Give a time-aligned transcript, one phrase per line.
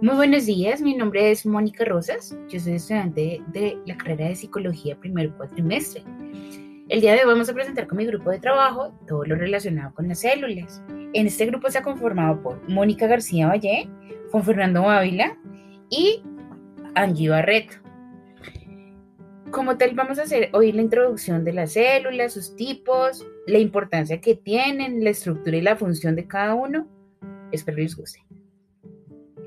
[0.00, 4.36] Muy buenos días, mi nombre es Mónica Rosas, yo soy estudiante de la carrera de
[4.36, 6.04] psicología primer cuatrimestre.
[6.88, 9.92] El día de hoy vamos a presentar con mi grupo de trabajo todo lo relacionado
[9.94, 10.80] con las células.
[11.14, 13.90] En este grupo está conformado por Mónica García Valle,
[14.30, 15.36] Juan Fernando Ávila
[15.90, 16.22] y
[16.94, 17.74] Angie Barreto.
[19.50, 24.20] Como tal, vamos a hacer hoy la introducción de las células, sus tipos, la importancia
[24.20, 26.86] que tienen, la estructura y la función de cada uno.
[27.50, 28.27] Espero les guste.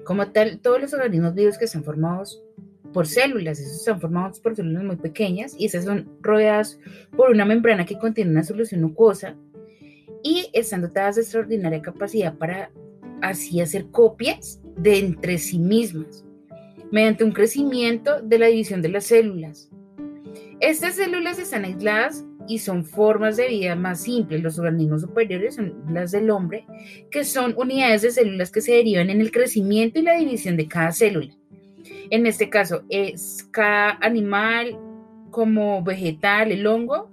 [0.05, 2.43] Como tal, todos los organismos vivos que están formados
[2.93, 6.79] por células, esos están formados por células muy pequeñas y esas son rodeadas
[7.15, 9.35] por una membrana que contiene una solución mucosa
[10.23, 12.71] y están dotadas de extraordinaria capacidad para
[13.21, 16.25] así hacer copias de entre sí mismas
[16.91, 19.69] mediante un crecimiento de la división de las células.
[20.59, 24.41] Estas células están aisladas y son formas de vida más simples.
[24.41, 26.65] Los organismos superiores son las del hombre,
[27.09, 30.67] que son unidades de células que se derivan en el crecimiento y la división de
[30.67, 31.33] cada célula.
[32.09, 34.77] En este caso, es cada animal
[35.31, 37.09] como vegetal, el hongo,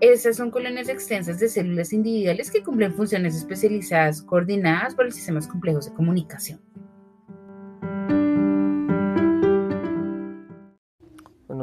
[0.00, 5.46] estas son colonias extensas de células individuales que cumplen funciones especializadas coordinadas por los sistemas
[5.46, 6.58] complejos de comunicación.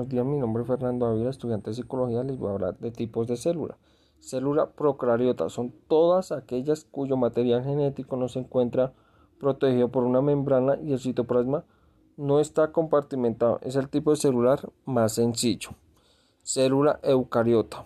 [0.09, 2.23] Buenos mi nombre es Fernando Ávila, estudiante de psicología.
[2.23, 3.77] Les voy a hablar de tipos de célula.
[4.19, 8.93] Célula procariota son todas aquellas cuyo material genético no se encuentra
[9.37, 11.65] protegido por una membrana y el citoplasma
[12.15, 13.59] no está compartimentado.
[13.63, 15.71] Es el tipo de celular más sencillo.
[16.41, 17.85] Célula eucariota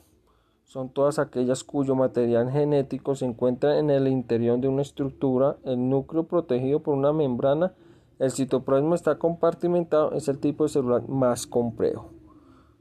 [0.66, 5.90] son todas aquellas cuyo material genético se encuentra en el interior de una estructura, el
[5.90, 7.74] núcleo protegido por una membrana
[8.22, 12.12] el citoplasma está compartimentado, es el tipo de célula más complejo.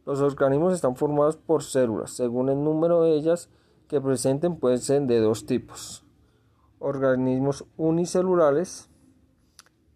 [0.05, 3.48] Los organismos están formados por células, según el número de ellas
[3.88, 6.05] que presenten pueden ser de dos tipos.
[6.78, 8.91] Organismos unicelulares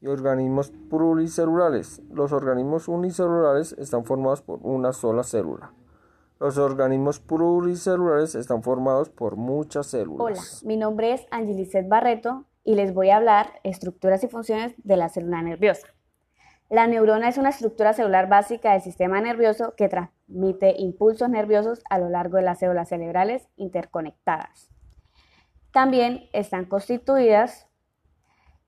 [0.00, 2.00] y organismos pluricelulares.
[2.10, 5.74] Los organismos unicelulares están formados por una sola célula.
[6.40, 10.20] Los organismos pluricelulares están formados por muchas células.
[10.20, 14.96] Hola, mi nombre es Angelicet Barreto y les voy a hablar estructuras y funciones de
[14.96, 15.86] la célula nerviosa.
[16.70, 21.98] La neurona es una estructura celular básica del sistema nervioso que transmite impulsos nerviosos a
[21.98, 24.70] lo largo de las células cerebrales interconectadas.
[25.72, 27.68] También están constituidas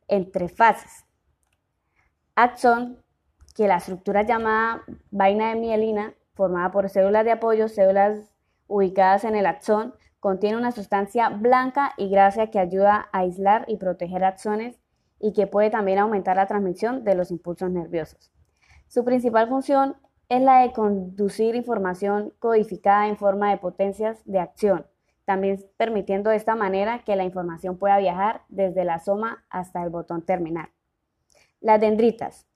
[0.08, 1.06] en tres fases.
[2.34, 3.02] Axón,
[3.54, 8.34] que la estructura llamada vaina de mielina, formada por células de apoyo, células
[8.66, 9.94] ubicadas en el axón,
[10.26, 14.76] Contiene una sustancia blanca y grasa que ayuda a aislar y proteger axones
[15.20, 18.32] y que puede también aumentar la transmisión de los impulsos nerviosos.
[18.88, 19.94] Su principal función
[20.28, 24.88] es la de conducir información codificada en forma de potencias de acción,
[25.26, 29.90] también permitiendo de esta manera que la información pueda viajar desde la soma hasta el
[29.90, 30.70] botón terminal.
[31.60, 32.48] Las dendritas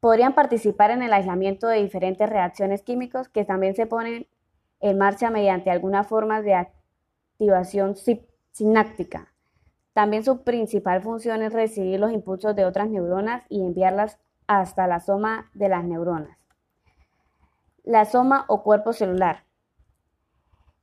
[0.00, 4.26] podrían participar en el aislamiento de diferentes reacciones químicos que también se ponen
[4.80, 6.54] en marcha mediante algunas formas de
[7.36, 7.94] activación
[8.50, 9.32] sináptica.
[9.92, 15.00] También su principal función es recibir los impulsos de otras neuronas y enviarlas hasta la
[15.00, 16.38] soma de las neuronas.
[17.84, 19.44] La soma o cuerpo celular.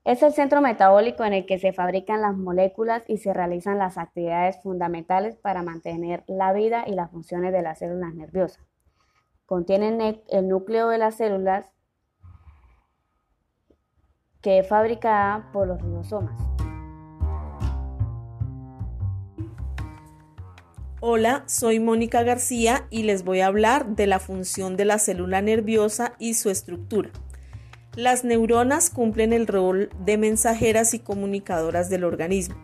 [0.04, 3.98] Es el centro metabólico en el que se fabrican las moléculas y se realizan las
[3.98, 8.64] actividades fundamentales para mantener la vida y las funciones de las células nerviosas.
[9.48, 11.73] Contiene el núcleo de las células
[14.44, 16.38] que es fabricada por los ribosomas.
[21.00, 25.42] Hola, soy Mónica García y les voy a hablar de la función de la célula
[25.42, 27.10] nerviosa y su estructura.
[27.96, 32.56] Las neuronas cumplen el rol de mensajeras y comunicadoras del organismo.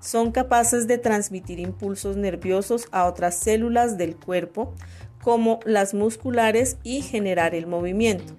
[0.00, 4.74] Son capaces de transmitir impulsos nerviosos a otras células del cuerpo,
[5.22, 8.36] como las musculares, y generar el movimiento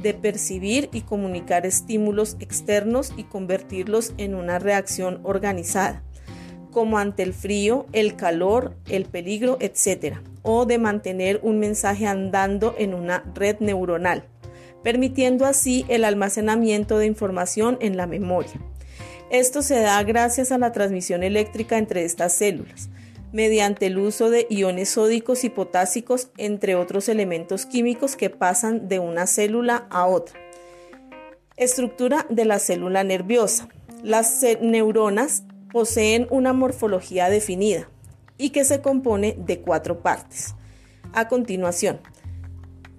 [0.00, 6.02] de percibir y comunicar estímulos externos y convertirlos en una reacción organizada,
[6.70, 10.16] como ante el frío, el calor, el peligro, etc.
[10.42, 14.24] O de mantener un mensaje andando en una red neuronal,
[14.82, 18.60] permitiendo así el almacenamiento de información en la memoria.
[19.30, 22.90] Esto se da gracias a la transmisión eléctrica entre estas células
[23.32, 28.98] mediante el uso de iones sódicos y potásicos, entre otros elementos químicos que pasan de
[28.98, 30.38] una célula a otra.
[31.56, 33.68] Estructura de la célula nerviosa.
[34.02, 37.88] Las neuronas poseen una morfología definida
[38.36, 40.54] y que se compone de cuatro partes.
[41.14, 42.00] A continuación,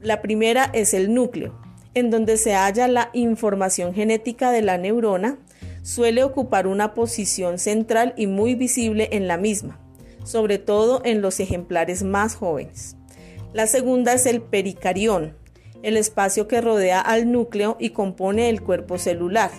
[0.02, 1.60] la primera es el núcleo,
[1.94, 5.38] en donde se halla la información genética de la neurona,
[5.84, 9.83] suele ocupar una posición central y muy visible en la misma
[10.24, 12.98] sobre todo en los ejemplares más jóvenes.
[13.54, 15.38] La segunda es el pericarión,
[15.84, 19.52] el espacio que rodea al núcleo y compone el cuerpo celular,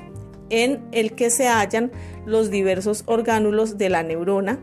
[0.51, 1.93] en el que se hallan
[2.27, 4.59] los diversos orgánulos de la neurona,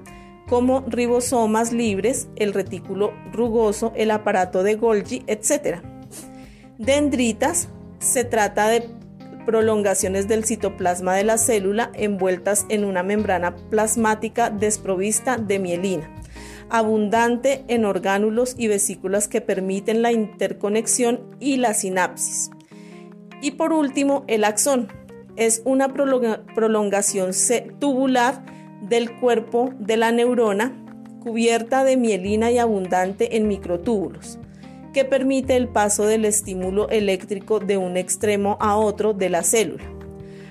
[0.50, 5.80] como ribosomas libres, el retículo rugoso, el aparato de Golgi, etc.
[6.78, 7.70] Dendritas
[8.00, 8.90] se trata de
[9.46, 16.10] prolongaciones del citoplasma de la célula envueltas en una membrana plasmática desprovista de mielina,
[16.70, 22.52] abundante en orgánulos y vesículas que permiten la interconexión y la sinapsis.
[23.42, 24.88] Y por último, el axón
[25.36, 27.32] es una prolongación
[27.80, 28.44] tubular
[28.82, 30.78] del cuerpo de la neurona
[31.24, 34.40] cubierta de mielina y abundante en microtúbulos
[34.94, 39.84] que permite el paso del estímulo eléctrico de un extremo a otro de la célula.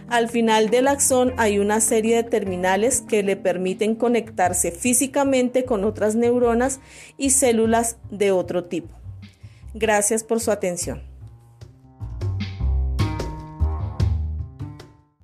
[0.08, 5.84] Al final del axón hay una serie de terminales que le permiten conectarse físicamente con
[5.84, 6.80] otras neuronas
[7.16, 8.92] y células de otro tipo.
[9.72, 11.09] Gracias por su atención.